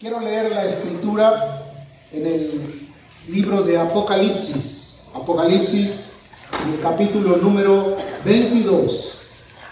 [0.00, 1.62] Quiero leer la escritura
[2.10, 2.88] en el
[3.28, 5.02] libro de Apocalipsis.
[5.12, 6.04] Apocalipsis,
[6.72, 9.18] el capítulo número 22,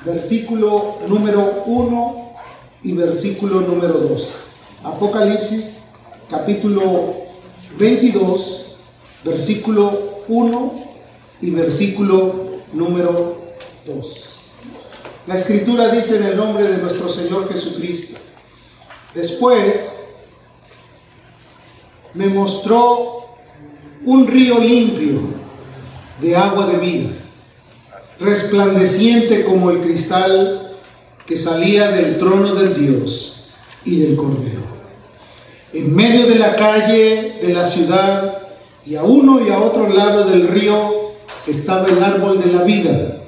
[0.05, 2.33] versículo número 1
[2.83, 4.33] y versículo número 2.
[4.85, 5.79] Apocalipsis,
[6.29, 7.07] capítulo
[7.79, 8.77] 22,
[9.25, 10.73] versículo 1
[11.41, 12.35] y versículo
[12.75, 13.39] número
[13.87, 14.41] 2.
[15.27, 18.19] La escritura dice en el nombre de nuestro Señor Jesucristo.
[19.15, 20.08] Después
[22.15, 23.27] me mostró
[24.05, 25.21] un río limpio
[26.21, 27.11] de agua de vida,
[28.19, 30.77] resplandeciente como el cristal
[31.27, 33.49] que salía del trono del Dios
[33.85, 34.69] y del Cordero.
[35.73, 38.39] En medio de la calle de la ciudad
[38.87, 41.13] y a uno y a otro lado del río
[41.47, 43.23] estaba el árbol de la vida,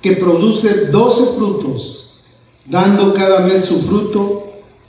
[0.00, 2.20] que produce doce frutos,
[2.64, 4.40] dando cada mes su fruto,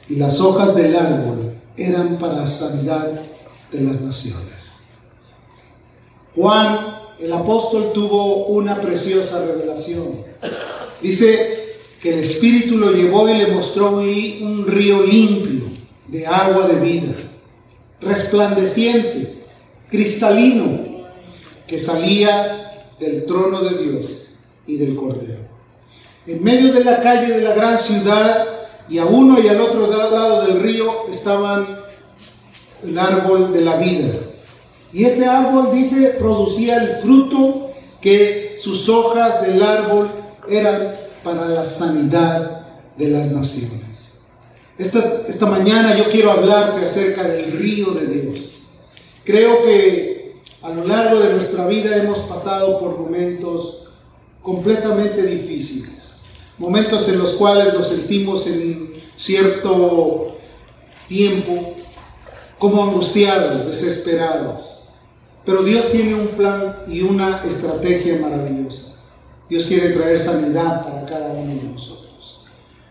[0.08, 3.12] y las hojas del árbol eran para la sanidad
[3.72, 4.76] de las naciones.
[6.36, 10.24] Juan, el apóstol, tuvo una preciosa revelación.
[11.02, 15.66] Dice que el Espíritu lo llevó y le mostró un río limpio
[16.08, 17.16] de agua de vida,
[18.02, 19.46] resplandeciente,
[19.90, 21.06] cristalino,
[21.68, 25.40] que salía del trono de Dios y del Cordero.
[26.28, 28.55] En medio de la calle de la gran ciudad
[28.88, 31.80] y a uno y al otro lado del río estaban
[32.84, 34.14] el árbol de la vida.
[34.94, 40.10] Y ese árbol, dice, producía el fruto que sus hojas del árbol
[40.48, 44.20] eran para la sanidad de las naciones.
[44.78, 48.68] Esta, esta mañana yo quiero hablarte acerca del río de Dios.
[49.24, 53.88] Creo que a lo largo de nuestra vida hemos pasado por momentos
[54.42, 56.05] completamente difíciles,
[56.58, 60.38] momentos en los cuales nos sentimos en cierto
[61.08, 61.76] tiempo
[62.58, 64.88] como angustiados, desesperados.
[65.46, 68.96] Pero Dios tiene un plan y una estrategia maravillosa.
[69.50, 72.44] Dios quiere traer sanidad para cada uno de nosotros.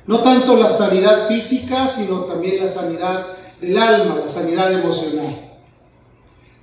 [0.07, 3.27] No tanto la sanidad física, sino también la sanidad
[3.61, 5.53] del alma, la sanidad emocional.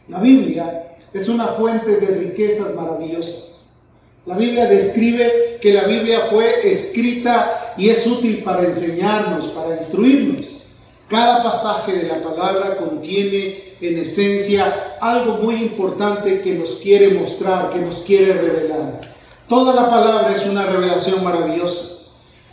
[0.07, 3.60] La Biblia es una fuente de riquezas maravillosas.
[4.25, 10.61] La Biblia describe que la Biblia fue escrita y es útil para enseñarnos, para instruirnos.
[11.07, 17.71] Cada pasaje de la palabra contiene en esencia algo muy importante que nos quiere mostrar,
[17.71, 19.01] que nos quiere revelar.
[19.49, 22.05] Toda la palabra es una revelación maravillosa.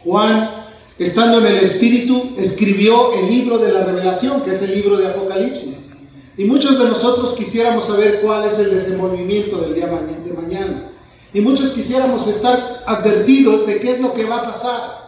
[0.04, 0.50] Juan,
[0.98, 5.08] estando en el Espíritu, escribió el libro de la revelación, que es el libro de
[5.08, 5.90] Apocalipsis.
[6.38, 10.92] Y muchos de nosotros quisiéramos saber cuál es el desenvolvimiento del día de mañana.
[11.32, 14.98] Y muchos quisiéramos estar advertidos de qué es lo que va a pasar.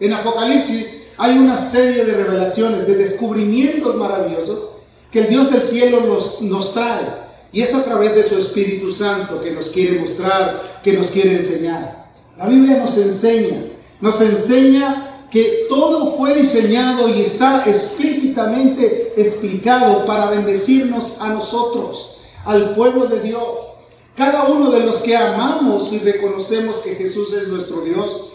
[0.00, 4.70] En Apocalipsis hay una serie de revelaciones, de descubrimientos maravillosos
[5.12, 7.30] que el Dios del cielo nos, nos trae.
[7.52, 11.32] Y es a través de su Espíritu Santo que nos quiere mostrar, que nos quiere
[11.32, 12.10] enseñar.
[12.38, 13.64] La Biblia nos enseña,
[14.00, 22.74] nos enseña que todo fue diseñado y está explícitamente explicado para bendecirnos a nosotros, al
[22.74, 23.69] pueblo de Dios.
[24.20, 28.28] Cada uno de los que amamos y reconocemos que Jesús es nuestro Dios,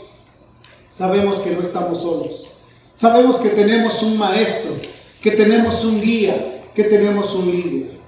[0.90, 2.52] sabemos que no estamos solos.
[2.96, 4.72] Sabemos que tenemos un maestro,
[5.22, 8.00] que tenemos un guía, que tenemos un líder.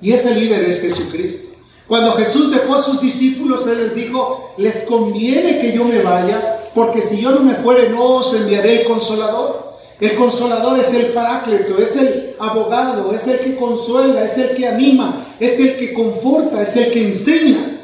[0.00, 1.56] Y ese líder es Jesucristo.
[1.88, 6.70] Cuando Jesús dejó a sus discípulos, Él les dijo, les conviene que yo me vaya,
[6.72, 9.73] porque si yo no me fuere, no os enviaré el consolador.
[10.00, 14.66] El consolador es el paráclito, es el abogado, es el que consuela, es el que
[14.66, 17.80] anima, es el que conforta, es el que enseña.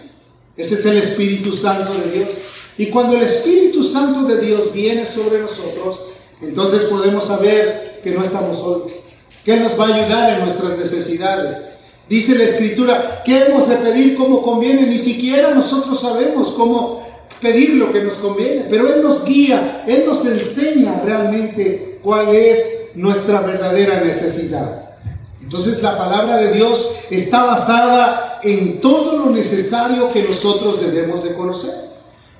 [0.56, 2.28] Ese es el Espíritu Santo de Dios.
[2.76, 6.00] Y cuando el Espíritu Santo de Dios viene sobre nosotros,
[6.42, 8.92] entonces podemos saber que no estamos solos,
[9.44, 11.66] que nos va a ayudar en nuestras necesidades.
[12.08, 14.86] Dice la Escritura, ¿qué hemos de pedir como conviene?
[14.86, 16.99] Ni siquiera nosotros sabemos cómo
[17.40, 22.62] pedir lo que nos conviene, pero Él nos guía, Él nos enseña realmente cuál es
[22.94, 24.90] nuestra verdadera necesidad.
[25.40, 31.34] Entonces la palabra de Dios está basada en todo lo necesario que nosotros debemos de
[31.34, 31.74] conocer.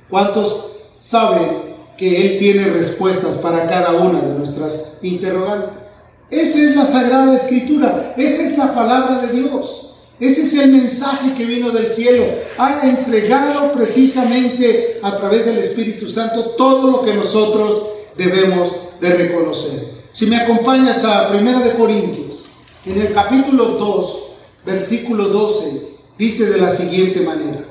[0.09, 1.71] ¿Cuántos saben
[2.01, 5.97] que Él tiene respuestas para cada una de nuestras interrogantes.
[6.31, 11.33] Esa es la Sagrada Escritura, esa es la palabra de Dios, ese es el mensaje
[11.33, 12.25] que vino del cielo.
[12.59, 17.87] Ha entregado precisamente a través del Espíritu Santo todo lo que nosotros
[18.19, 18.71] debemos
[19.01, 20.01] de reconocer.
[20.13, 22.45] Si me acompañas a Primera de Corintios,
[22.85, 24.29] en el capítulo 2,
[24.67, 25.89] versículo 12,
[26.19, 27.65] dice de la siguiente manera,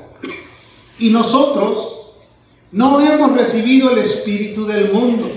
[0.98, 1.98] y nosotros,
[2.72, 5.28] no hemos recibido el Espíritu del mundo,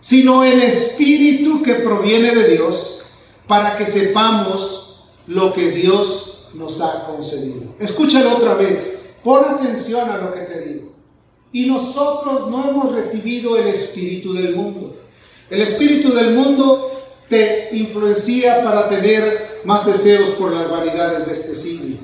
[0.00, 3.02] sino el Espíritu que proviene de Dios,
[3.46, 7.74] para que sepamos lo que Dios nos ha concedido.
[7.78, 10.92] Escúchalo otra vez, pon atención a lo que te digo.
[11.52, 14.96] Y nosotros no hemos recibido el espíritu del mundo.
[15.50, 16.90] El espíritu del mundo
[17.28, 21.96] te influencia para tener más deseos por las vanidades de este siglo,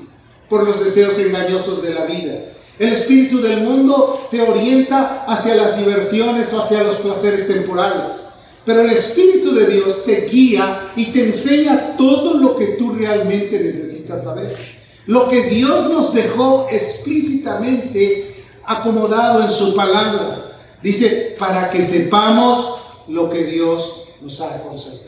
[0.49, 2.53] por los deseos engañosos de la vida.
[2.77, 8.17] El espíritu del mundo te orienta hacia las diversiones o hacia los placeres temporales.
[8.65, 13.59] Pero el Espíritu de Dios te guía y te enseña todo lo que tú realmente
[13.59, 14.57] necesitas saber.
[15.05, 20.57] Lo que Dios nos dejó explícitamente acomodado en su palabra.
[20.81, 25.05] Dice, para que sepamos lo que Dios nos ha concedido.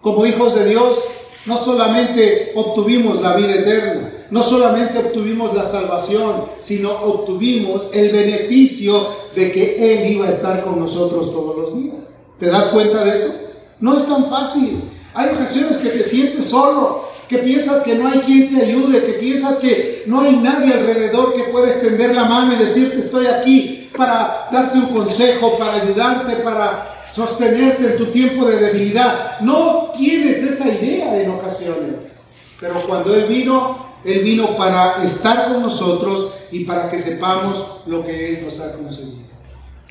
[0.00, 0.96] Como hijos de Dios,
[1.44, 9.08] no solamente obtuvimos la vida eterna, no solamente obtuvimos la salvación, sino obtuvimos el beneficio
[9.34, 12.17] de que Él iba a estar con nosotros todos los días.
[12.38, 13.34] ¿Te das cuenta de eso?
[13.80, 14.82] No es tan fácil.
[15.14, 19.14] Hay ocasiones que te sientes solo, que piensas que no hay quien te ayude, que
[19.14, 23.90] piensas que no hay nadie alrededor que pueda extender la mano y decirte estoy aquí
[23.96, 29.40] para darte un consejo, para ayudarte, para sostenerte en tu tiempo de debilidad.
[29.40, 32.12] No tienes esa idea en ocasiones.
[32.60, 38.04] Pero cuando Él vino, Él vino para estar con nosotros y para que sepamos lo
[38.04, 39.27] que Él nos ha concedido.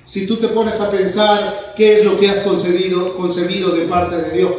[0.08, 4.16] Si tú te pones a pensar qué es lo que has concedido, concebido de parte
[4.16, 4.52] de Dios,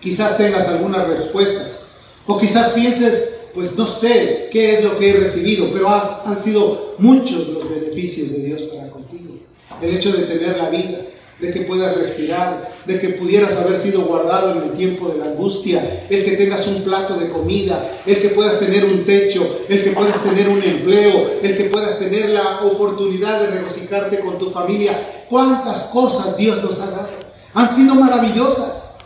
[0.00, 1.92] quizás tengas algunas respuestas.
[2.26, 6.96] O quizás pienses, pues no sé qué es lo que he recibido, pero han sido
[6.98, 9.36] muchos los beneficios de Dios para contigo.
[9.80, 10.98] El hecho de tener la vida,
[11.40, 15.26] de que puedas respirar, de que pudieras haber sido guardado en el tiempo de la
[15.26, 19.84] angustia, el que tengas un plato de comida, el que puedas tener un techo, el
[19.84, 24.50] que puedas tener un empleo, el que puedas tener la oportunidad de regocijarte con tu
[24.50, 25.24] familia.
[25.28, 27.08] ¿Cuántas cosas Dios nos ha dado?
[27.52, 28.96] Han sido maravillosas.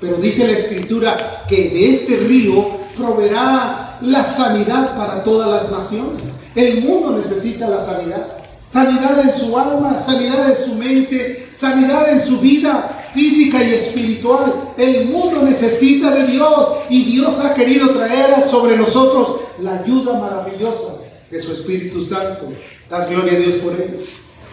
[0.00, 6.22] Pero dice la escritura que de este río proveerá la sanidad para todas las naciones.
[6.54, 8.38] El mundo necesita la sanidad
[8.74, 14.74] sanidad en su alma, sanidad en su mente, sanidad en su vida física y espiritual.
[14.76, 20.96] El mundo necesita de Dios y Dios ha querido traer sobre nosotros la ayuda maravillosa
[21.30, 22.48] de su Espíritu Santo.
[22.90, 23.98] Das gloria a Dios por ello.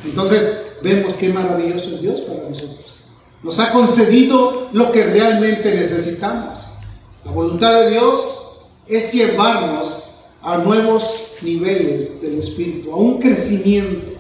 [0.06, 3.06] Entonces vemos qué maravilloso es Dios para nosotros.
[3.42, 6.68] Nos ha concedido lo que realmente necesitamos.
[7.26, 8.20] La voluntad de Dios
[8.86, 10.04] es llevarnos
[10.44, 14.11] a nuevos niveles del Espíritu, a un crecimiento.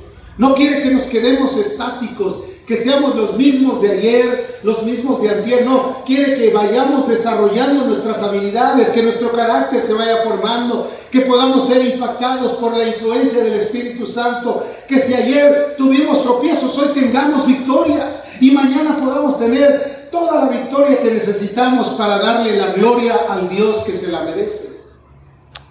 [0.41, 5.29] No quiere que nos quedemos estáticos, que seamos los mismos de ayer, los mismos de
[5.29, 5.63] ayer.
[5.63, 11.67] No, quiere que vayamos desarrollando nuestras habilidades, que nuestro carácter se vaya formando, que podamos
[11.67, 14.65] ser impactados por la influencia del Espíritu Santo.
[14.87, 21.03] Que si ayer tuvimos tropiezos, hoy tengamos victorias y mañana podamos tener toda la victoria
[21.03, 24.71] que necesitamos para darle la gloria al Dios que se la merece.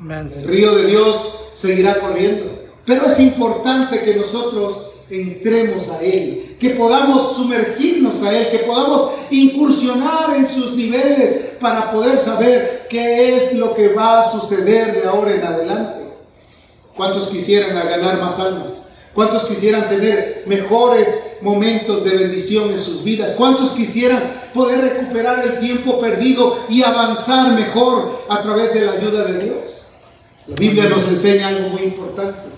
[0.08, 2.60] El río de Dios seguirá corriendo.
[2.90, 9.12] Pero es importante que nosotros entremos a Él, que podamos sumergirnos a Él, que podamos
[9.31, 15.08] incursionar en sus niveles para poder saber qué es lo que va a suceder de
[15.08, 16.00] ahora en adelante.
[16.96, 18.88] ¿Cuántos quisieran ganar más almas?
[19.14, 21.06] ¿Cuántos quisieran tener mejores
[21.42, 23.34] momentos de bendición en sus vidas?
[23.34, 29.23] ¿Cuántos quisieran poder recuperar el tiempo perdido y avanzar mejor a través de la ayuda
[29.26, 29.87] de Dios?
[30.49, 32.50] La Biblia nos enseña algo muy importante.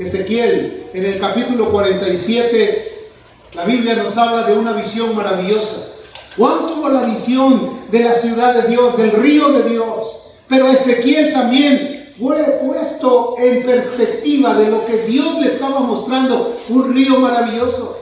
[0.00, 3.10] Ezequiel, en el capítulo 47,
[3.54, 5.88] la Biblia nos habla de una visión maravillosa.
[6.36, 10.16] Juan tuvo la visión de la ciudad de Dios, del río de Dios.
[10.48, 16.94] Pero Ezequiel también fue puesto en perspectiva de lo que Dios le estaba mostrando, un
[16.94, 17.98] río maravilloso.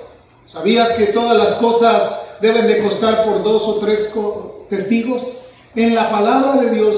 [0.47, 2.02] ¿Sabías que todas las cosas
[2.40, 4.14] deben de costar por dos o tres
[4.71, 5.23] testigos?
[5.75, 6.97] En la palabra de Dios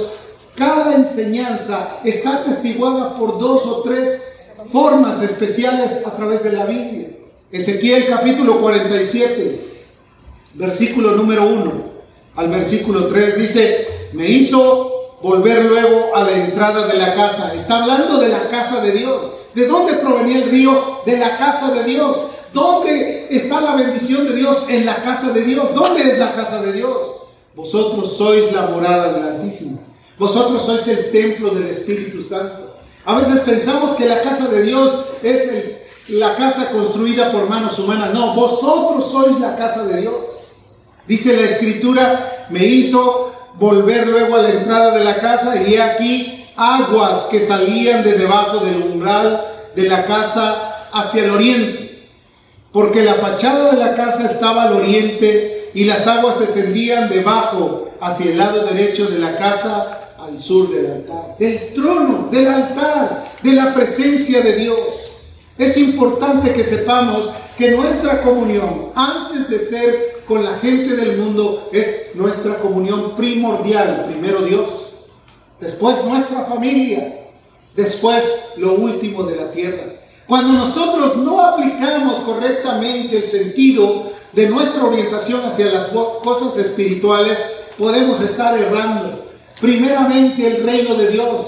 [0.57, 4.30] cada enseñanza está atestiguada por dos o tres
[4.69, 7.09] formas especiales a través de la Biblia.
[7.51, 9.61] Ezequiel capítulo 47,
[10.55, 11.91] versículo número 1
[12.37, 17.53] al versículo 3 dice, me hizo volver luego a la entrada de la casa.
[17.55, 19.33] Está hablando de la casa de Dios.
[19.55, 21.01] ¿De dónde provenía el río?
[21.05, 22.17] De la casa de Dios.
[22.53, 24.65] ¿Dónde está la bendición de Dios?
[24.69, 25.75] En la casa de Dios.
[25.75, 26.97] ¿Dónde es la casa de Dios?
[27.55, 29.81] Vosotros sois la morada del Altísimo.
[30.19, 32.70] Vosotros sois el templo del Espíritu Santo.
[33.05, 35.53] A veces pensamos que la casa de Dios es
[36.09, 38.13] la casa construida por manos humanas.
[38.13, 40.53] No, vosotros sois la casa de Dios.
[41.07, 45.83] Dice la escritura, me hizo volver luego a la entrada de la casa y he
[45.83, 52.09] aquí aguas que salían de debajo del umbral de la casa hacia el oriente.
[52.73, 58.31] Porque la fachada de la casa estaba al oriente y las aguas descendían debajo hacia
[58.31, 63.53] el lado derecho de la casa al sur del altar, del trono, del altar, de
[63.53, 65.11] la presencia de Dios.
[65.57, 71.69] Es importante que sepamos que nuestra comunión, antes de ser con la gente del mundo,
[71.73, 74.07] es nuestra comunión primordial.
[74.11, 74.69] Primero Dios,
[75.61, 77.27] después nuestra familia,
[77.75, 78.25] después
[78.57, 79.85] lo último de la tierra.
[80.27, 87.37] Cuando nosotros no aplicamos correctamente el sentido de nuestra orientación hacia las cosas espirituales,
[87.77, 89.30] podemos estar errando.
[89.61, 91.47] Primeramente el reino de Dios.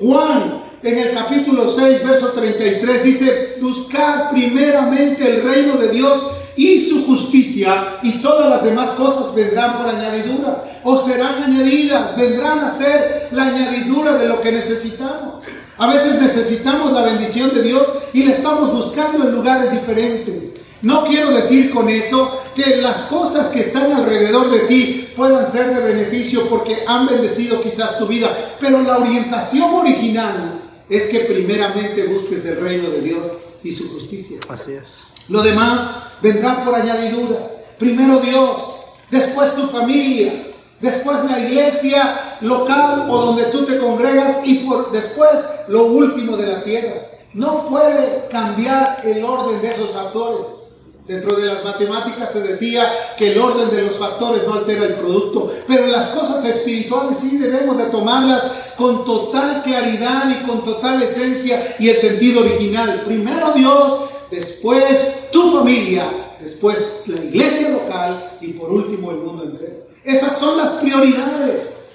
[0.00, 6.22] Juan en el capítulo 6, verso 33 dice, buscad primeramente el reino de Dios
[6.56, 12.60] y su justicia y todas las demás cosas vendrán por añadidura o serán añadidas, vendrán
[12.60, 15.44] a ser la añadidura de lo que necesitamos.
[15.76, 20.54] A veces necesitamos la bendición de Dios y la estamos buscando en lugares diferentes.
[20.82, 25.74] No quiero decir con eso que las cosas que están alrededor de ti puedan ser
[25.74, 32.06] de beneficio porque han bendecido quizás tu vida, pero la orientación original es que primeramente
[32.06, 33.28] busques el reino de Dios
[33.64, 34.38] y su justicia.
[34.48, 35.08] Así es.
[35.28, 35.80] Lo demás
[36.22, 37.50] vendrá por añadidura.
[37.78, 38.62] Primero Dios,
[39.10, 40.32] después tu familia,
[40.80, 46.46] después la iglesia local o donde tú te congregas y por después lo último de
[46.46, 47.02] la tierra.
[47.34, 50.67] No puede cambiar el orden de esos factores.
[51.08, 54.96] Dentro de las matemáticas se decía que el orden de los factores no altera el
[54.96, 58.42] producto, pero las cosas espirituales sí debemos de tomarlas
[58.76, 63.04] con total claridad y con total esencia y el sentido original.
[63.06, 64.00] Primero Dios,
[64.30, 66.10] después tu familia,
[66.42, 69.86] después la iglesia local y por último el mundo entero.
[70.04, 71.86] Esas son las prioridades.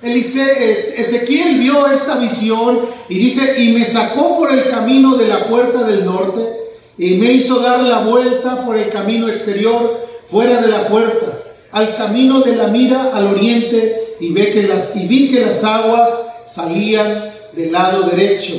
[0.00, 5.82] Ezequiel vio esta visión y dice, y me sacó por el camino de la puerta
[5.82, 6.59] del norte
[7.00, 11.96] y me hizo dar la vuelta por el camino exterior, fuera de la puerta, al
[11.96, 16.10] camino de la mira al oriente, y, ve que las, y vi que las aguas
[16.46, 18.52] salían del lado derecho.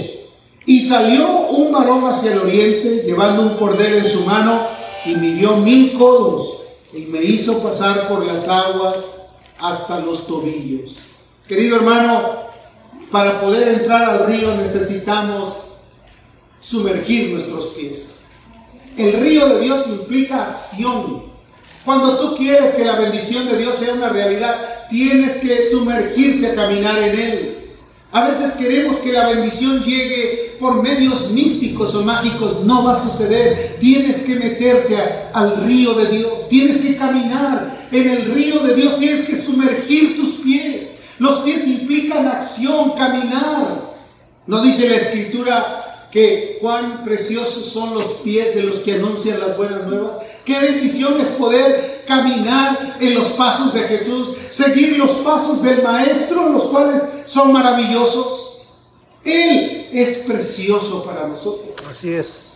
[0.66, 4.70] Y salió un varón hacia el oriente, llevando un cordel en su mano,
[5.06, 9.18] y midió mil codos, y me hizo pasar por las aguas
[9.60, 10.98] hasta los tobillos.
[11.48, 12.22] Querido hermano,
[13.12, 15.58] para poder entrar al río necesitamos
[16.60, 18.21] sumergir nuestros pies.
[18.98, 21.24] El río de Dios implica acción.
[21.86, 26.56] Cuando tú quieres que la bendición de Dios sea una realidad, tienes que sumergirte a
[26.56, 27.58] caminar en él.
[28.12, 32.64] A veces queremos que la bendición llegue por medios místicos o mágicos.
[32.66, 33.78] No va a suceder.
[33.80, 34.98] Tienes que meterte
[35.34, 36.50] al río de Dios.
[36.50, 39.00] Tienes que caminar en el río de Dios.
[39.00, 40.92] Tienes que sumergir tus pies.
[41.20, 43.96] Los pies implican acción, caminar.
[44.46, 45.81] ¿No dice la escritura
[46.12, 50.18] que cuán preciosos son los pies de los que anuncian las buenas nuevas.
[50.46, 56.50] Qué bendición es poder caminar en los pasos de Jesús, seguir los pasos del Maestro,
[56.50, 58.58] los cuales son maravillosos.
[59.24, 61.76] Él es precioso para nosotros.
[61.90, 62.51] Así es.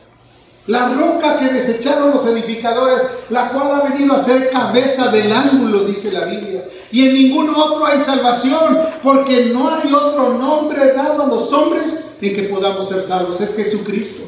[0.68, 5.86] La roca que desecharon los edificadores, la cual ha venido a ser cabeza del ángulo,
[5.86, 6.66] dice la Biblia.
[6.92, 12.08] Y en ningún otro hay salvación, porque no hay otro nombre dado a los hombres
[12.20, 13.40] en que podamos ser salvos.
[13.42, 14.24] Es Jesucristo.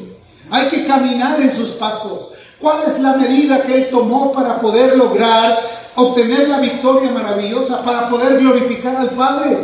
[0.48, 2.28] Hay que caminar en sus pasos.
[2.60, 5.58] ¿Cuál es la medida que Él tomó para poder lograr
[5.96, 9.58] obtener la victoria maravillosa, para poder glorificar al Padre?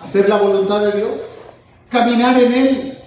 [0.00, 1.20] Hacer la voluntad de Dios.
[1.88, 2.98] Caminar en Él.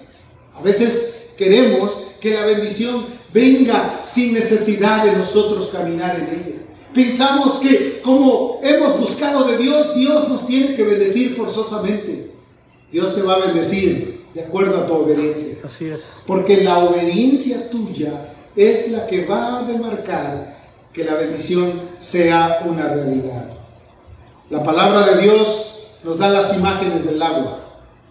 [0.54, 6.62] A veces queremos que la bendición venga sin necesidad de nosotros caminar en ella.
[6.94, 12.32] Pensamos que como hemos buscado de Dios, Dios nos tiene que bendecir forzosamente.
[12.92, 15.58] Dios te va a bendecir de acuerdo a tu obediencia.
[15.64, 16.22] Así es.
[16.26, 20.58] Porque la obediencia tuya es la que va a demarcar
[20.94, 23.50] que la bendición sea una realidad.
[24.50, 27.60] La palabra de Dios nos da las imágenes del agua.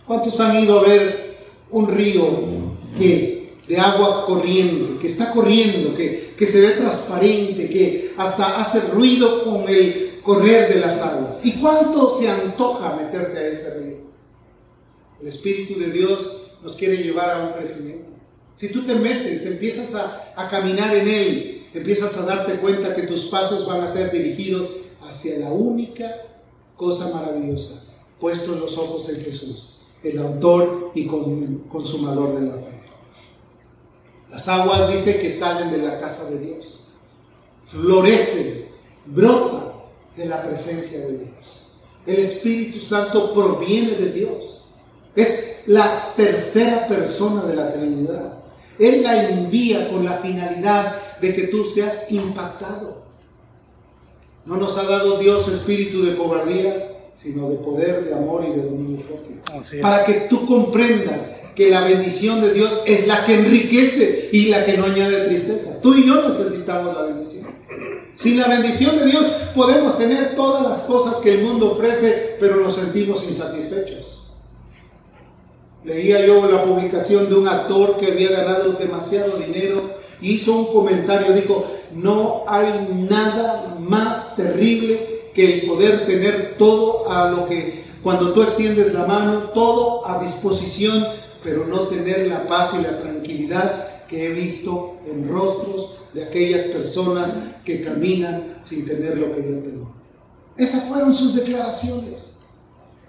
[0.07, 1.39] ¿Cuántos han ido a ver
[1.71, 2.29] un río
[2.99, 3.36] que
[3.69, 9.45] de agua corriendo, que está corriendo, que, que se ve transparente, que hasta hace ruido
[9.45, 11.39] con el correr de las aguas.
[11.43, 13.97] ¿Y cuánto se antoja meterte a ese río?
[15.21, 18.07] El Espíritu de Dios nos quiere llevar a un crecimiento.
[18.57, 23.03] Si tú te metes, empiezas a, a caminar en Él, empiezas a darte cuenta que
[23.03, 24.71] tus pasos van a ser dirigidos
[25.07, 26.15] hacia la única
[26.77, 27.85] cosa maravillosa,
[28.21, 32.76] puestos los ojos en Jesús, el autor y consumador de la fe.
[34.37, 36.81] Las aguas dice que salen de la casa de Dios,
[37.65, 38.67] florecen,
[39.07, 39.73] brotan
[40.15, 41.71] de la presencia de Dios.
[42.05, 44.63] El Espíritu Santo proviene de Dios.
[45.15, 48.35] Es la tercera persona de la Trinidad.
[48.79, 53.05] Él la envía con la finalidad de que tú seas impactado.
[54.45, 58.69] No nos ha dado Dios espíritu de cobardía, sino de poder, de amor y de
[58.69, 59.81] dominio propio.
[59.81, 64.65] Para que tú comprendas que la bendición de Dios es la que enriquece y la
[64.67, 65.81] que no añade tristeza.
[65.81, 67.47] Tú y yo necesitamos la bendición.
[68.17, 72.57] Sin la bendición de Dios podemos tener todas las cosas que el mundo ofrece, pero
[72.57, 74.31] nos sentimos insatisfechos.
[75.83, 81.33] Leía yo la publicación de un actor que había ganado demasiado dinero hizo un comentario,
[81.33, 88.33] dijo, no hay nada más terrible que el poder tener todo a lo que cuando
[88.33, 91.07] tú extiendes la mano, todo a disposición,
[91.43, 96.63] pero no tener la paz y la tranquilidad que he visto en rostros de aquellas
[96.63, 99.95] personas que caminan sin tener lo que yo tengo.
[100.57, 102.39] Esas fueron sus declaraciones.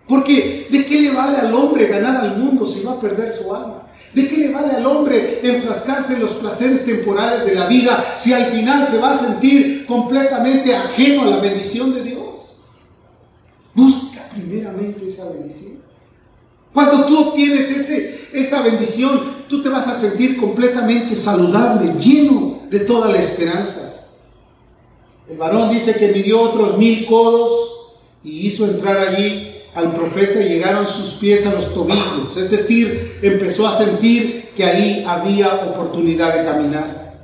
[0.07, 3.53] Porque ¿de qué le vale al hombre ganar al mundo si va a perder su
[3.53, 3.83] alma?
[4.13, 8.33] ¿De qué le vale al hombre enfrascarse en los placeres temporales de la vida si
[8.33, 12.57] al final se va a sentir completamente ajeno a la bendición de Dios?
[13.73, 15.76] Busca primeramente esa bendición.
[16.77, 19.19] Cuando tú obtienes ese, esa bendición,
[19.49, 24.05] tú te vas a sentir completamente saludable, lleno de toda la esperanza.
[25.27, 27.49] El varón dice que midió otros mil codos
[28.23, 32.37] y hizo entrar allí al profeta y llegaron sus pies a los tobillos.
[32.37, 37.17] Es decir, empezó a sentir que ahí había oportunidad de caminar.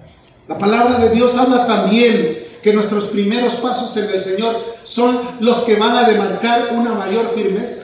[0.47, 5.59] La palabra de Dios habla también que nuestros primeros pasos en el Señor son los
[5.59, 7.82] que van a demarcar una mayor firmeza.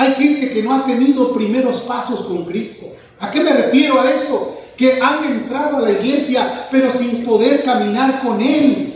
[0.00, 2.86] Hay gente que no ha tenido primeros pasos con Cristo.
[3.18, 4.56] ¿A qué me refiero a eso?
[4.74, 8.94] Que han entrado a la iglesia pero sin poder caminar con Él.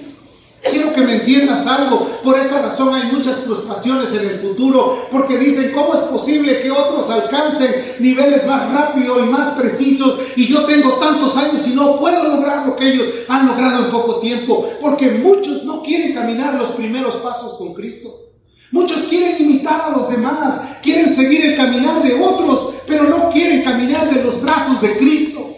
[0.63, 2.09] Quiero que me entiendas algo.
[2.25, 6.71] Por esa razón hay muchas frustraciones en el futuro, porque dicen, ¿cómo es posible que
[6.71, 12.01] otros alcancen niveles más rápidos y más precisos y yo tengo tantos años y no
[12.01, 14.71] puedo lograr lo que ellos han logrado en poco tiempo?
[14.81, 18.25] Porque muchos no quieren caminar los primeros pasos con Cristo.
[18.71, 23.63] Muchos quieren imitar a los demás, quieren seguir el caminar de otros, pero no quieren
[23.63, 25.57] caminar de los brazos de Cristo.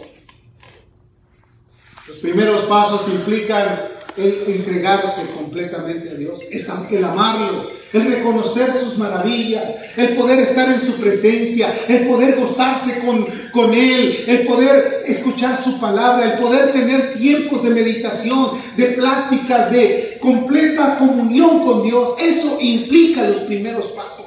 [2.07, 8.97] Los primeros pasos implican el entregarse completamente a Dios, es el amarlo, el reconocer sus
[8.97, 9.63] maravillas,
[9.95, 15.63] el poder estar en su presencia, el poder gozarse con, con Él, el poder escuchar
[15.63, 22.15] su palabra, el poder tener tiempos de meditación, de pláticas, de completa comunión con Dios.
[22.19, 24.25] Eso implica los primeros pasos.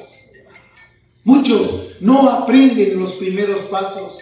[1.25, 4.19] Muchos no aprenden los primeros pasos.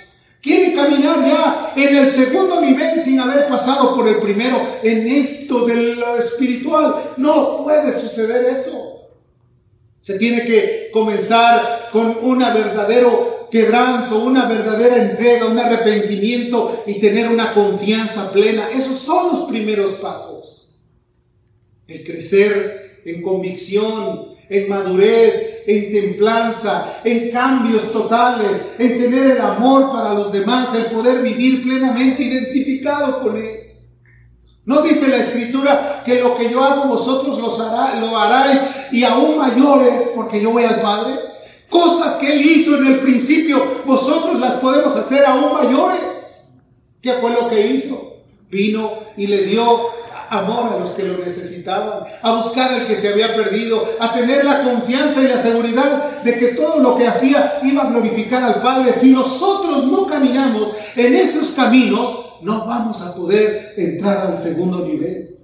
[0.49, 5.67] Quieren caminar ya en el segundo nivel sin haber pasado por el primero en esto
[5.67, 7.13] de lo espiritual.
[7.19, 9.11] No puede suceder eso.
[10.01, 17.29] Se tiene que comenzar con un verdadero quebranto, una verdadera entrega, un arrepentimiento y tener
[17.29, 18.71] una confianza plena.
[18.71, 20.75] Esos son los primeros pasos.
[21.87, 29.93] El crecer en convicción, en madurez, en templanza, en cambios totales, en tener el amor
[29.93, 33.69] para los demás, el poder vivir plenamente identificado con Él.
[34.65, 38.61] ¿No dice la escritura que lo que yo hago vosotros hará, lo haráis
[38.93, 41.17] y aún mayores porque yo voy al Padre?
[41.71, 46.49] Cosas que Él hizo en el principio, vosotros las podemos hacer aún mayores.
[47.01, 48.17] ¿Qué fue lo que hizo?
[48.51, 49.65] Vino y le dio
[50.31, 54.45] amor a los que lo necesitaban, a buscar al que se había perdido, a tener
[54.45, 58.63] la confianza y la seguridad de que todo lo que hacía iba a glorificar al
[58.63, 58.93] Padre.
[58.93, 65.37] Si nosotros no caminamos en esos caminos, no vamos a poder entrar al segundo nivel.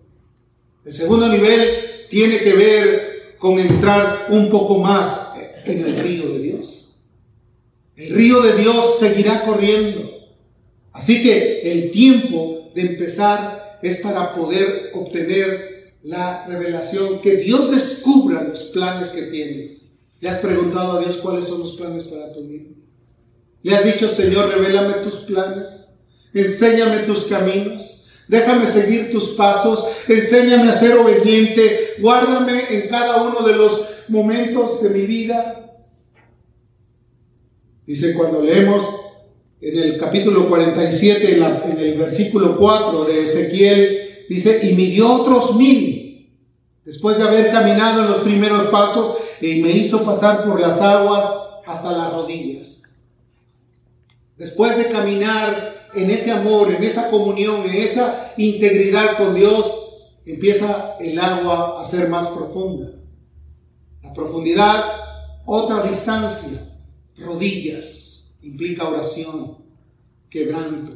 [0.85, 5.33] El segundo nivel tiene que ver con entrar un poco más
[5.65, 6.97] en el río de Dios.
[7.97, 10.11] El río de Dios seguirá corriendo.
[10.93, 18.43] Así que el tiempo de empezar es para poder obtener la revelación, que Dios descubra
[18.43, 19.79] los planes que tiene.
[20.21, 22.71] ¿Le has preguntado a Dios cuáles son los planes para tu vida?
[23.63, 25.95] ¿Le has dicho, Señor, revélame tus planes?
[26.33, 28.07] Enséñame tus caminos.
[28.27, 29.87] Déjame seguir tus pasos.
[30.09, 31.95] Enséñame a ser obediente.
[31.99, 35.77] Guárdame en cada uno de los momentos de mi vida.
[37.87, 39.04] Dice cuando leemos
[39.65, 46.31] en el capítulo 47, en, el versículo 4 de Ezequiel, dice, y midió otros mil,
[46.85, 51.31] después de haber caminado en los primeros pasos, y me hizo pasar por las aguas
[51.67, 53.07] hasta las rodillas.
[54.37, 59.65] Después de caminar en ese amor, en esa comunión, en esa integridad con Dios,
[60.27, 62.91] empieza el agua a ser más profunda.
[64.03, 64.85] La profundidad,
[65.47, 66.69] otra distancia,
[67.17, 68.04] rodillas
[68.45, 69.59] implica oración,
[70.31, 70.93] quebranto.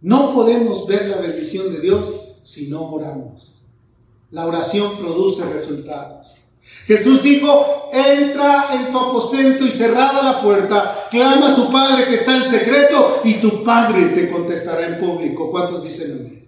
[0.00, 3.62] No podemos ver la bendición de Dios si no oramos.
[4.30, 6.34] La oración produce resultados.
[6.86, 12.16] Jesús dijo, entra en tu aposento y cerrada la puerta, clama a tu Padre que
[12.16, 15.50] está en secreto y tu Padre te contestará en público.
[15.50, 16.43] ¿Cuántos dicen amén?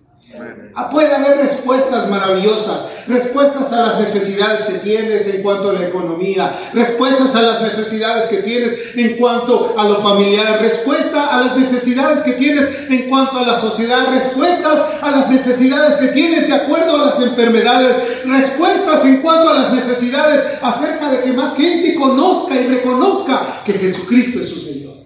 [0.75, 5.87] Ah, puede haber respuestas maravillosas, respuestas a las necesidades que tienes en cuanto a la
[5.87, 11.57] economía, respuestas a las necesidades que tienes en cuanto a lo familiar, respuesta a las
[11.57, 16.55] necesidades que tienes en cuanto a la sociedad, respuestas a las necesidades que tienes de
[16.55, 21.95] acuerdo a las enfermedades, respuestas en cuanto a las necesidades acerca de que más gente
[21.95, 24.97] conozca y reconozca que Jesucristo es su Señor.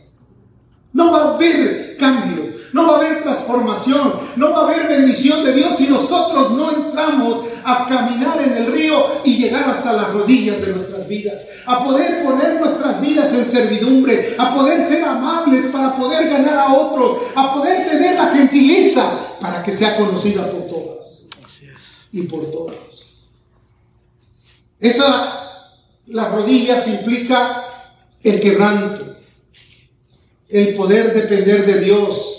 [0.95, 5.45] No va a haber cambio no va a haber transformación, no va a haber bendición
[5.45, 10.13] de Dios si nosotros no entramos a caminar en el río y llegar hasta las
[10.13, 15.67] rodillas de nuestras vidas, a poder poner nuestras vidas en servidumbre, a poder ser amables
[15.67, 20.67] para poder ganar a otros, a poder tener la gentileza para que sea conocida por
[20.67, 21.27] todas
[22.13, 22.77] y por todos.
[24.79, 25.69] Esa,
[26.07, 27.67] las rodillas implica
[28.23, 29.17] el quebranto,
[30.49, 32.30] el poder depender de Dios,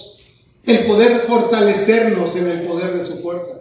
[0.63, 3.59] el poder fortalecernos en el poder de su fuerza.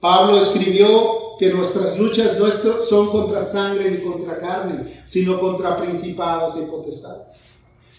[0.00, 6.54] Pablo escribió que nuestras luchas no son contra sangre ni contra carne, sino contra principados
[6.56, 7.26] y potestades.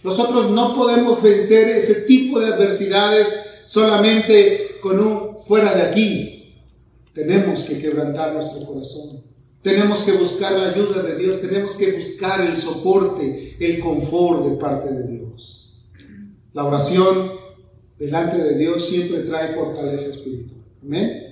[0.04, 3.28] Nosotros no podemos vencer ese tipo de adversidades
[3.66, 6.56] solamente con un fuera de aquí.
[7.14, 9.22] Tenemos que quebrantar nuestro corazón.
[9.62, 11.42] Tenemos que buscar la ayuda de Dios.
[11.42, 15.57] Tenemos que buscar el soporte, el confort de parte de Dios.
[16.54, 17.32] La oración
[17.98, 20.62] delante de Dios siempre trae fortaleza espiritual.
[20.82, 21.24] Amén.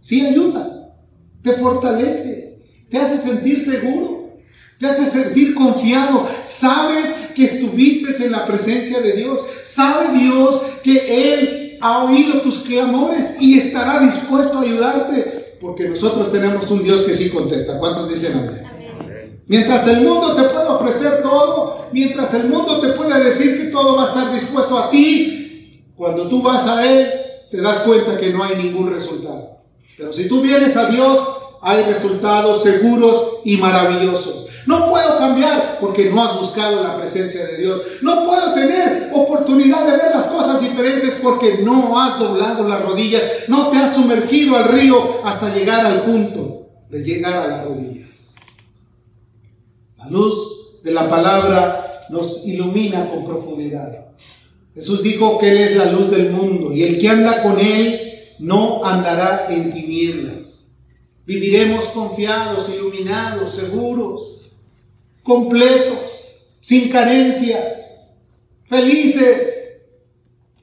[0.00, 0.94] Sí ayuda,
[1.42, 4.36] te fortalece, te hace sentir seguro,
[4.78, 6.28] te hace sentir confiado.
[6.44, 9.44] Sabes que estuviste en la presencia de Dios.
[9.62, 15.56] Sabe Dios que Él ha oído tus clamores y estará dispuesto a ayudarte.
[15.60, 17.78] Porque nosotros tenemos un Dios que sí contesta.
[17.78, 18.75] ¿Cuántos dicen amén?
[19.48, 23.96] Mientras el mundo te puede ofrecer todo, mientras el mundo te puede decir que todo
[23.96, 27.10] va a estar dispuesto a ti, cuando tú vas a Él,
[27.50, 29.58] te das cuenta que no hay ningún resultado.
[29.96, 31.20] Pero si tú vienes a Dios,
[31.62, 34.46] hay resultados seguros y maravillosos.
[34.66, 37.82] No puedo cambiar porque no has buscado la presencia de Dios.
[38.02, 43.22] No puedo tener oportunidad de ver las cosas diferentes porque no has doblado las rodillas,
[43.46, 48.05] no te has sumergido al río hasta llegar al punto de llegar a las rodillas.
[50.06, 54.06] La luz de la palabra nos ilumina con profundidad.
[54.72, 58.34] Jesús dijo que Él es la luz del mundo y el que anda con Él
[58.38, 60.68] no andará en tinieblas.
[61.26, 64.52] Viviremos confiados, iluminados, seguros,
[65.24, 66.22] completos,
[66.60, 67.96] sin carencias,
[68.66, 69.82] felices.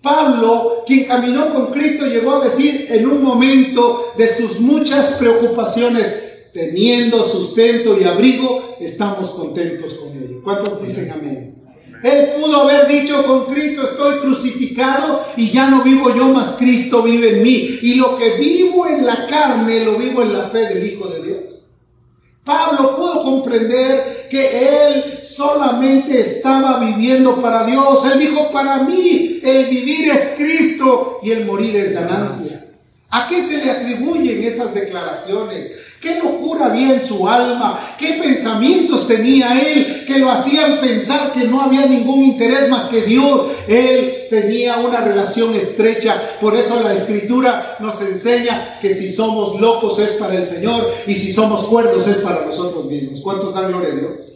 [0.01, 6.22] Pablo, quien caminó con Cristo, llegó a decir en un momento de sus muchas preocupaciones,
[6.53, 10.41] teniendo sustento y abrigo, estamos contentos con ello.
[10.43, 11.55] ¿Cuántos dicen amén?
[12.03, 17.01] Él pudo haber dicho con Cristo estoy crucificado y ya no vivo yo, más Cristo
[17.01, 17.79] vive en mí.
[17.81, 21.23] Y lo que vivo en la carne lo vivo en la fe del Hijo de
[21.23, 21.43] Dios.
[22.43, 28.03] Pablo pudo comprender que él solamente estaba viviendo para Dios.
[28.05, 32.65] Él dijo, para mí el vivir es Cristo y el morir es ganancia.
[33.09, 35.71] ¿A qué se le atribuyen esas declaraciones?
[36.03, 37.95] ¿Qué locura había en su alma?
[37.97, 43.03] ¿Qué pensamientos tenía él que lo hacían pensar que no había ningún interés más que
[43.03, 43.43] Dios?
[43.69, 46.21] Él tenía una relación estrecha.
[46.41, 51.15] Por eso la escritura nos enseña que si somos locos es para el Señor y
[51.15, 53.21] si somos cuerdos es para nosotros mismos.
[53.21, 54.33] ¿Cuántos dan gloria a Dios?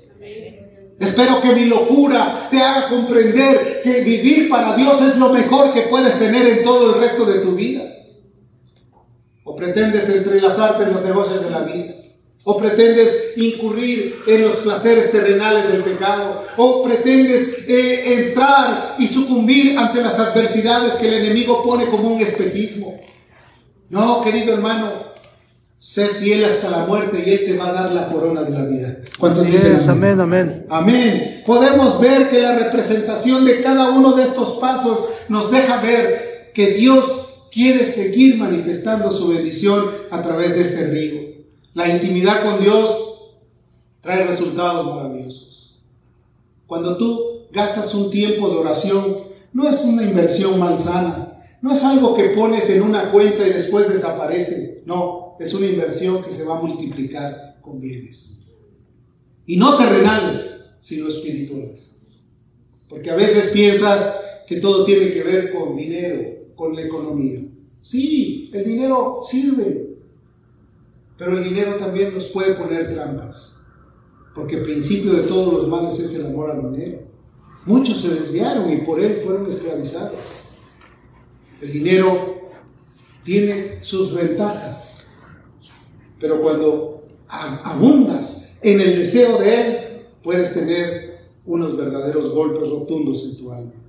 [1.01, 5.81] Espero que mi locura te haga comprender que vivir para Dios es lo mejor que
[5.81, 7.86] puedes tener en todo el resto de tu vida.
[9.57, 11.95] ¿O pretendes entrelazarte en los negocios de la vida?
[12.43, 16.43] ¿O pretendes incurrir en los placeres terrenales del pecado?
[16.57, 22.21] ¿O pretendes eh, entrar y sucumbir ante las adversidades que el enemigo pone como un
[22.21, 23.01] espejismo?
[23.89, 24.91] No, querido hermano,
[25.79, 28.63] sé fiel hasta la muerte y Él te va a dar la corona de la
[28.63, 28.95] vida.
[29.17, 29.89] ¿Cuántos dicen amén?
[29.89, 30.65] Amén, amén.
[30.69, 31.43] Amén.
[31.47, 36.73] Podemos ver que la representación de cada uno de estos pasos nos deja ver que
[36.73, 41.45] Dios quiere seguir manifestando su bendición a través de este río.
[41.73, 43.07] La intimidad con Dios
[44.01, 45.79] trae resultados maravillosos.
[46.65, 49.17] Cuando tú gastas un tiempo de oración,
[49.53, 53.89] no es una inversión malsana, no es algo que pones en una cuenta y después
[53.89, 58.51] desaparece, no, es una inversión que se va a multiplicar con bienes.
[59.45, 61.95] Y no terrenales, sino espirituales.
[62.89, 66.21] Porque a veces piensas que todo tiene que ver con dinero,
[66.55, 67.41] con la economía.
[67.81, 69.85] Sí, el dinero sirve,
[71.17, 73.65] Pero el dinero también nos puede poner trampas,
[74.35, 76.99] porque el principio de todos los males es el amor al dinero.
[77.65, 80.19] Muchos se desviaron y por él fueron esclavizados.
[81.59, 82.51] El dinero
[83.23, 85.09] tiene sus ventajas,
[86.19, 89.77] pero cuando abundas en el deseo de él,
[90.23, 93.86] puedes tener unos verdaderos golpes rotundos en tu alma.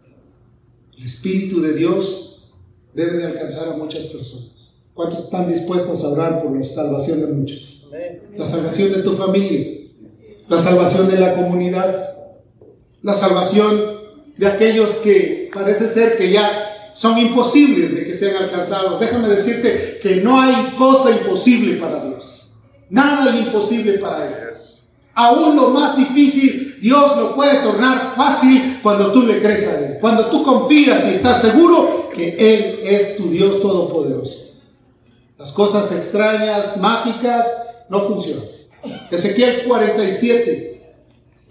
[0.98, 2.48] El Espíritu de Dios
[2.92, 4.80] debe de alcanzar a muchas personas.
[4.94, 7.86] ¿Cuántos están dispuestos a orar por la salvación de muchos?
[8.36, 9.78] La salvación de tu familia,
[10.48, 12.16] la salvación de la comunidad,
[13.02, 13.80] la salvación
[14.36, 18.98] de aquellos que parece ser que ya son imposibles de que sean alcanzados.
[18.98, 22.56] Déjame decirte que no hay cosa imposible para Dios.
[22.90, 24.34] Nada es imposible para Él.
[25.14, 29.98] Aún lo más difícil, Dios lo puede tornar fácil cuando tú le crees a Él.
[30.00, 34.38] Cuando tú confías y estás seguro que Él es tu Dios todopoderoso.
[35.36, 37.46] Las cosas extrañas, mágicas,
[37.88, 38.44] no funcionan.
[39.10, 40.94] Ezequiel 47,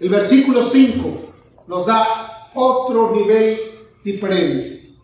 [0.00, 1.32] el versículo 5,
[1.66, 3.58] nos da otro nivel
[4.04, 4.94] diferente.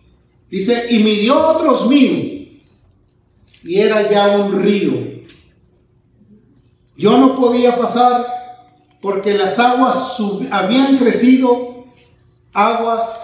[0.51, 2.63] Dice, y midió otros mil,
[3.63, 4.93] y era ya un río.
[6.97, 8.34] Yo no podía pasar
[9.05, 10.17] porque las aguas
[10.51, 11.85] habían crecido,
[12.55, 13.21] aguas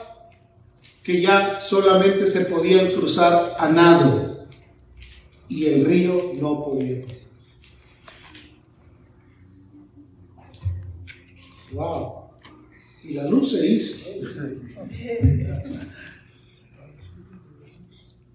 [1.02, 4.46] que ya solamente se podían cruzar a nado
[5.48, 7.28] y el río no podía pasar.
[11.72, 12.24] Wow.
[13.02, 14.06] Y la luz se hizo.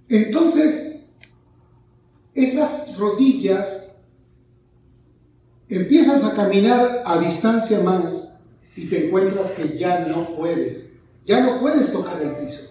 [0.10, 1.04] Entonces,
[2.34, 3.85] esas rodillas
[5.70, 8.38] Empiezas a caminar a distancia más
[8.76, 12.70] y te encuentras que ya no puedes, ya no puedes tocar el piso.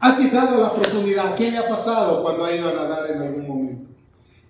[0.00, 1.34] Has llegado a la profundidad.
[1.36, 3.90] ¿Qué le ha pasado cuando ha ido a nadar en algún momento?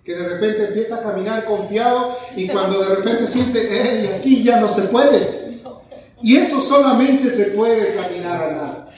[0.03, 4.59] Que de repente empieza a caminar confiado y cuando de repente siente, hey, aquí ya
[4.59, 5.61] no se puede.
[6.21, 8.89] Y eso solamente se puede caminar a nada.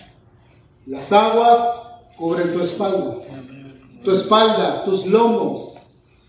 [0.86, 1.60] Las aguas
[2.16, 3.16] cubren tu espalda,
[4.04, 5.75] tu espalda, tus lomos,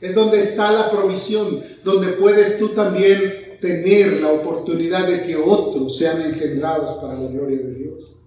[0.00, 5.96] es donde está la provisión, donde puedes tú también tener la oportunidad de que otros
[5.96, 8.20] sean engendrados para la gloria de Dios.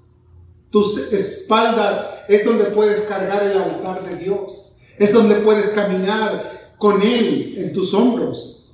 [0.70, 4.78] Tus espaldas es donde puedes cargar el altar de Dios.
[4.98, 8.72] Es donde puedes caminar con Él en tus hombros.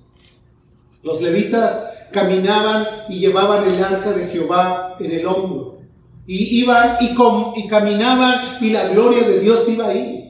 [1.03, 5.77] Los levitas caminaban y llevaban el arca de Jehová en el hombro.
[6.27, 10.24] Y iban y, caminaban y la gloria de Dios iba ahí.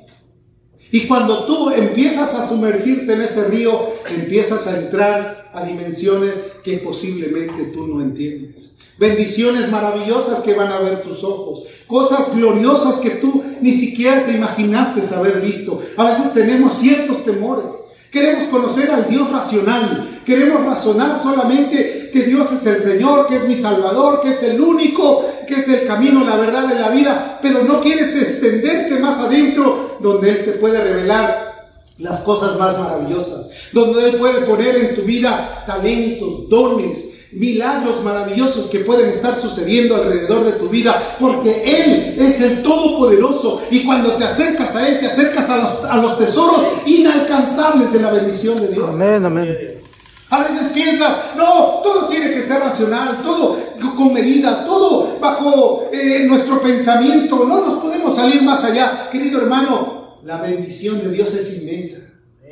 [0.96, 6.78] Y cuando tú empiezas a sumergirte en ese río, empiezas a entrar a dimensiones que
[6.78, 8.72] posiblemente tú no entiendes.
[8.98, 11.64] Bendiciones maravillosas que van a ver tus ojos.
[11.86, 15.84] Cosas gloriosas que tú ni siquiera te imaginaste haber visto.
[15.98, 17.76] A veces tenemos ciertos temores.
[18.10, 20.22] Queremos conocer al Dios racional.
[20.26, 24.62] Queremos razonar solamente que Dios es el Señor, que es mi Salvador, que es el
[24.62, 27.40] único, que es el camino, la verdad de la vida.
[27.42, 33.50] Pero no quieres extenderte más adentro donde Él te puede revelar las cosas más maravillosas.
[33.74, 39.98] Donde Él puede poner en tu vida talentos, dones, milagros maravillosos que pueden estar sucediendo
[39.98, 45.02] alrededor de tu vida, porque Él es el Todopoderoso y cuando te acercas a Él,
[45.02, 48.88] te acercas a los, a los tesoros inalcanzables de la bendición de Dios.
[48.88, 49.84] Amén, amén.
[50.30, 53.58] A veces piensa, no, todo tiene que ser racional, todo
[53.96, 59.10] con medida, todo bajo eh, nuestro pensamiento, no nos podemos salir más allá.
[59.10, 62.02] Querido hermano, la bendición de Dios es inmensa.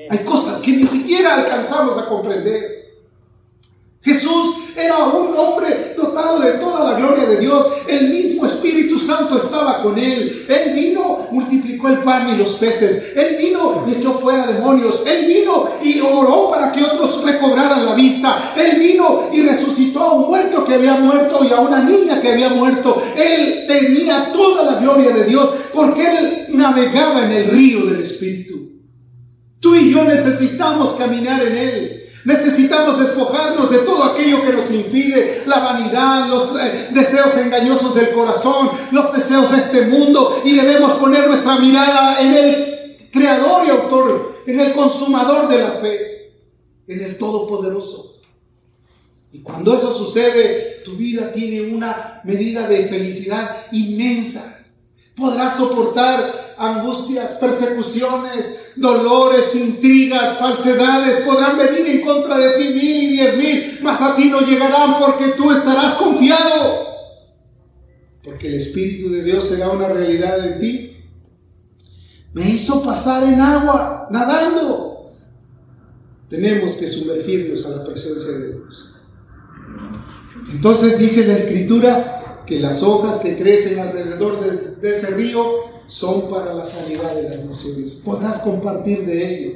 [0.10, 2.84] Hay cosas que ni siquiera alcanzamos a comprender.
[4.02, 7.68] Jesús era un hombre dotado de toda la gloria de Dios.
[7.88, 10.46] El mismo Espíritu Santo estaba con él.
[10.48, 13.14] Él vino, multiplicó el pan y los peces.
[13.16, 15.02] Él vino y echó fuera demonios.
[15.06, 18.54] Él vino y oró para que otros recobraran la vista.
[18.56, 22.32] Él vino y resucitó a un muerto que había muerto y a una niña que
[22.32, 23.02] había muerto.
[23.16, 28.54] Él tenía toda la gloria de Dios porque él navegaba en el río del Espíritu.
[29.60, 32.03] Tú y yo necesitamos caminar en él.
[32.26, 38.12] Necesitamos despojarnos de todo aquello que nos impide, la vanidad, los eh, deseos engañosos del
[38.12, 43.72] corazón, los deseos de este mundo y debemos poner nuestra mirada en el creador y
[43.72, 46.32] autor, en el consumador de la fe,
[46.88, 48.22] en el todopoderoso.
[49.34, 54.66] Y cuando eso sucede, tu vida tiene una medida de felicidad inmensa.
[55.16, 63.08] Podrás soportar angustias, persecuciones, dolores, intrigas, falsedades podrán venir en contra de ti mil y
[63.10, 66.94] diez mil, mas a ti no llegarán porque tú estarás confiado.
[68.24, 70.98] Porque el Espíritu de Dios será una realidad en ti.
[72.34, 75.12] Me hizo pasar en agua, nadando.
[76.30, 78.96] tenemos que sumergirnos a la presencia de Dios.
[80.52, 85.46] Entonces dice la escritura que las hojas que crecen alrededor de, ese río
[85.88, 87.94] son para la sanidad de las naciones.
[87.94, 89.52] Podrás compartir de ello.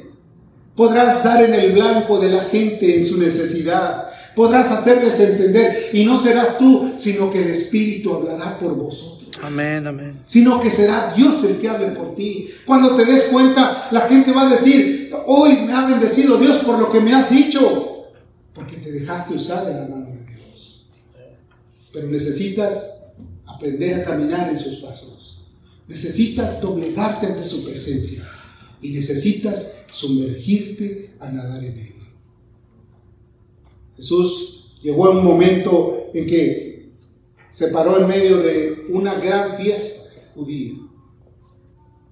[0.76, 4.10] Podrás dar en el blanco de la gente en su necesidad.
[4.36, 5.90] Podrás hacerles entender.
[5.94, 9.18] Y no serás tú, sino que el Espíritu hablará por vosotros.
[9.42, 10.20] Amén, amén.
[10.28, 12.50] Sino que será Dios el que hable por ti.
[12.66, 16.78] Cuando te des cuenta, la gente va a decir, hoy me ha bendecido Dios por
[16.78, 18.06] lo que me has dicho.
[18.54, 20.86] Porque te dejaste usar en la mano de Dios.
[21.92, 23.00] Pero necesitas
[23.46, 25.37] aprender a caminar en sus pasos.
[25.88, 28.28] Necesitas doblegarte ante su presencia.
[28.82, 31.96] Y necesitas sumergirte a nadar en él.
[33.96, 36.92] Jesús llegó a un momento en que
[37.50, 40.04] se paró en medio de una gran fiesta
[40.36, 40.76] judía.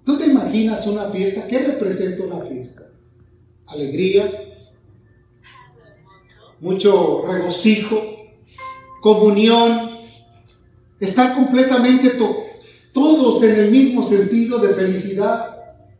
[0.04, 1.48] ¿Tú te imaginas una fiesta?
[1.48, 2.92] ¿Qué representa una fiesta?
[3.68, 4.32] Alegría,
[6.60, 8.02] mucho regocijo,
[9.02, 9.92] comunión,
[11.00, 12.12] estar completamente
[13.44, 15.56] en el mismo sentido de felicidad.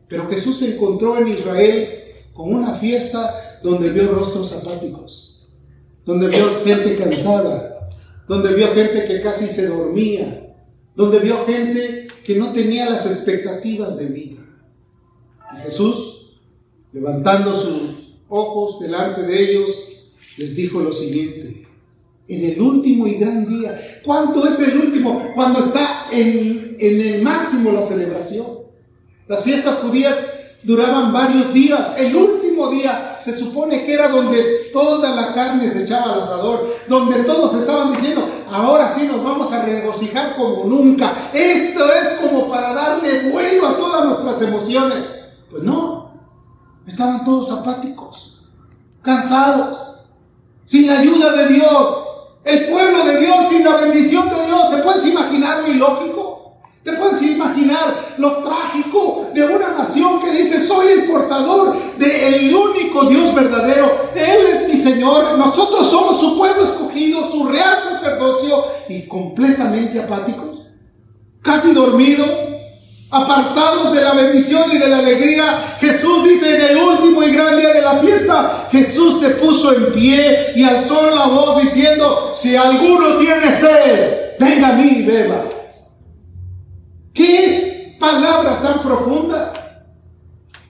[0.08, 1.88] Pero Jesús se encontró en Israel
[2.32, 5.48] con una fiesta donde vio rostros apáticos,
[6.04, 7.90] donde vio gente cansada,
[8.28, 10.54] donde vio gente que casi se dormía,
[10.94, 14.42] donde vio gente que no tenía las expectativas de vida.
[15.56, 16.36] Y Jesús,
[16.92, 21.65] levantando sus ojos delante de ellos, les dijo lo siguiente,
[22.28, 25.30] en el último y gran día, ¿cuánto es el último?
[25.34, 28.46] Cuando está en, en el máximo la celebración.
[29.28, 30.16] Las fiestas judías
[30.62, 31.94] duraban varios días.
[31.96, 36.76] El último día se supone que era donde toda la carne se echaba al asador,
[36.88, 41.30] donde todos estaban diciendo, ahora sí nos vamos a regocijar como nunca.
[41.32, 45.04] Esto es como para darle vuelo a todas nuestras emociones.
[45.50, 46.10] Pues no,
[46.86, 48.42] estaban todos apáticos,
[49.02, 50.08] cansados,
[50.64, 52.05] sin la ayuda de Dios.
[52.46, 54.70] El pueblo de Dios sin la bendición de Dios.
[54.70, 56.58] ¿Te puedes imaginar lo ilógico?
[56.84, 63.06] ¿Te puedes imaginar lo trágico de una nación que dice, soy el portador del único
[63.06, 64.10] Dios verdadero?
[64.14, 70.60] Él es mi Señor, nosotros somos su pueblo escogido, su real sacerdocio y completamente apáticos,
[71.42, 72.30] casi dormidos,
[73.22, 75.76] apartados de la bendición y de la alegría.
[75.80, 79.92] Jesús dice en el último y gran día de la fiesta, Jesús se puso en
[79.92, 85.44] pie y alzó la voz diciendo, si alguno tiene sed, venga a mí y beba.
[87.12, 89.52] ¡Qué palabra tan profunda!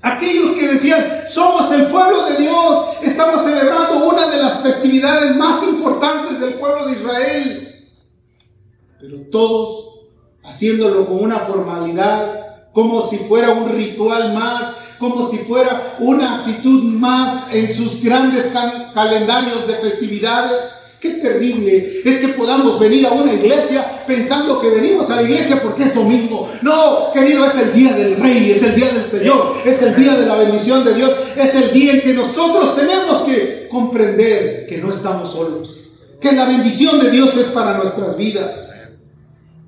[0.02, 5.60] Aquellos que decían, somos el pueblo de Dios, estamos celebrando una de las festividades más
[5.64, 7.88] importantes del pueblo de Israel.
[9.00, 9.95] Pero todos
[10.46, 16.84] haciéndolo con una formalidad, como si fuera un ritual más, como si fuera una actitud
[16.84, 18.52] más en sus grandes
[18.94, 20.74] calendarios de festividades.
[21.00, 25.60] Qué terrible es que podamos venir a una iglesia pensando que venimos a la iglesia
[25.62, 26.50] porque es domingo.
[26.62, 30.14] No, querido, es el día del Rey, es el día del Señor, es el día
[30.14, 34.78] de la bendición de Dios, es el día en que nosotros tenemos que comprender que
[34.78, 38.75] no estamos solos, que la bendición de Dios es para nuestras vidas.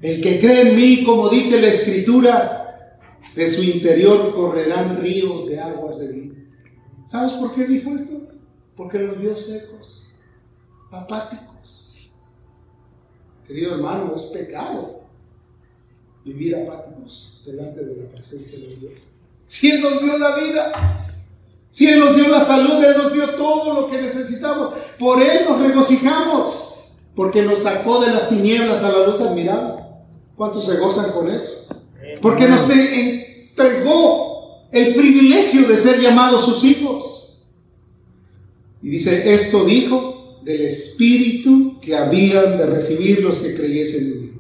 [0.01, 2.59] El que cree en mí, como dice la Escritura,
[3.35, 6.35] de su interior correrán ríos de aguas de vida.
[7.05, 8.15] ¿Sabes por qué dijo esto?
[8.77, 10.07] Porque los vio secos
[10.91, 12.11] apáticos.
[13.47, 15.01] Querido hermano, es pecado
[16.25, 18.93] vivir apáticos delante de la presencia de Dios.
[19.47, 21.01] Si Él nos dio la vida,
[21.71, 24.75] si Él nos dio la salud, Él nos dio todo lo que necesitamos.
[24.99, 26.75] Por Él nos regocijamos,
[27.17, 29.88] porque nos sacó de las tinieblas a la luz admirable.
[30.39, 31.67] ¿Cuántos se gozan con eso?
[32.23, 37.43] Porque nos entregó el privilegio de ser llamados sus hijos.
[38.81, 44.31] Y dice, esto dijo del Espíritu que habían de recibir los que creyesen en mí.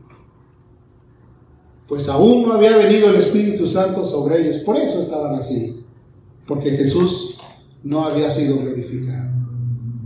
[1.88, 5.82] Pues aún no había venido el Espíritu Santo sobre ellos, por eso estaban así,
[6.46, 7.38] porque Jesús
[7.82, 9.32] no había sido glorificado.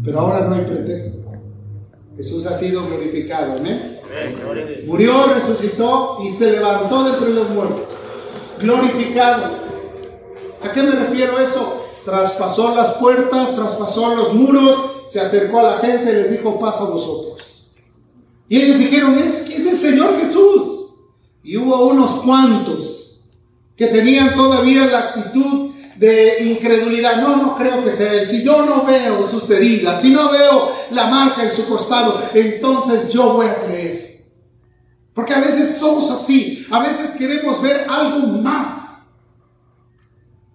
[0.02, 1.18] Pero ahora no hay pretexto.
[2.16, 3.98] Jesús ha sido glorificado, amén.
[4.86, 7.82] Murió, resucitó y se levantó de entre los muertos.
[8.60, 9.44] Glorificado.
[10.62, 11.86] ¿A qué me refiero eso?
[12.04, 14.76] Traspasó las puertas, traspasó los muros,
[15.08, 17.70] se acercó a la gente y les dijo, pasa a vosotros.
[18.48, 20.86] Y ellos dijeron, es es el Señor Jesús.
[21.42, 23.24] Y hubo unos cuantos
[23.76, 27.20] que tenían todavía la actitud de incredulidad.
[27.20, 28.26] No, no creo que sea Él.
[28.26, 33.08] Si yo no veo sus heridas, si no veo la marca en su costado, entonces
[33.10, 34.24] yo voy a creer.
[35.14, 36.66] Porque a veces somos así.
[36.70, 39.04] A veces queremos ver algo más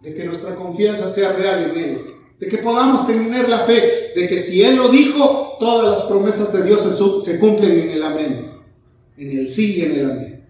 [0.01, 2.01] de que nuestra confianza sea real en Él.
[2.39, 6.53] De que podamos tener la fe de que si Él lo dijo, todas las promesas
[6.53, 6.81] de Dios
[7.23, 8.51] se, cumplen en el amén.
[9.17, 10.45] En el sí y en el amén.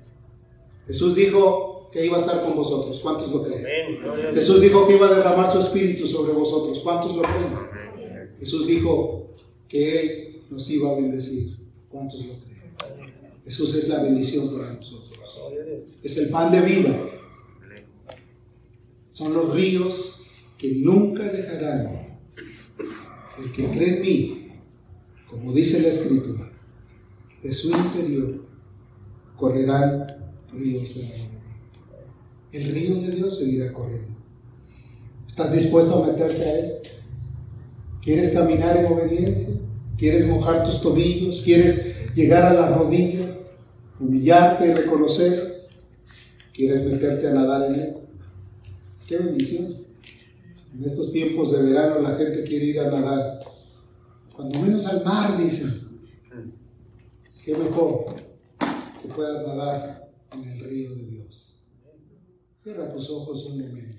[0.85, 2.99] Jesús dijo que iba a estar con vosotros.
[2.99, 3.99] ¿Cuántos lo creen?
[4.35, 6.79] Jesús dijo que iba a derramar su espíritu sobre vosotros.
[6.81, 8.35] ¿Cuántos lo creen?
[8.37, 9.31] Jesús dijo
[9.67, 11.55] que Él nos iba a bendecir.
[11.89, 13.41] ¿Cuántos lo creen?
[13.43, 15.17] Jesús es la bendición para nosotros.
[16.03, 16.99] Es el pan de vida.
[19.09, 20.23] Son los ríos
[20.55, 22.19] que nunca dejarán.
[23.39, 24.51] El que cree en mí,
[25.27, 26.51] como dice la Escritura,
[27.41, 28.45] de su interior
[29.35, 30.05] correrán
[30.53, 31.36] ríos de agua.
[32.51, 34.17] El río de Dios seguirá corriendo.
[35.25, 36.73] ¿Estás dispuesto a meterte a Él?
[38.01, 39.53] ¿Quieres caminar en obediencia?
[39.97, 41.41] ¿Quieres mojar tus tobillos?
[41.41, 43.51] ¿Quieres llegar a las rodillas?
[43.99, 45.67] ¿Humillarte y reconocer?
[46.53, 47.97] ¿Quieres meterte a nadar en Él?
[49.07, 49.75] ¡Qué bendición!
[50.73, 53.39] En estos tiempos de verano la gente quiere ir a nadar.
[54.33, 55.81] Cuando menos al mar, dicen.
[57.43, 58.05] Qué mejor
[59.01, 61.16] que puedas nadar en el río de Dios.
[62.67, 63.96] Cierra tus ojos un momento.